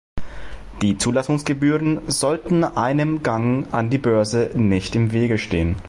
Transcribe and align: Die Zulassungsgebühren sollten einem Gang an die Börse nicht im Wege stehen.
Die 0.81 0.97
Zulassungsgebühren 0.97 2.01
sollten 2.09 2.63
einem 2.63 3.21
Gang 3.21 3.67
an 3.71 3.91
die 3.91 3.99
Börse 3.99 4.49
nicht 4.55 4.95
im 4.95 5.11
Wege 5.11 5.37
stehen. 5.37 5.75